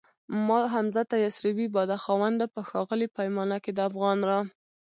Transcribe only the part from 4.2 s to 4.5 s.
را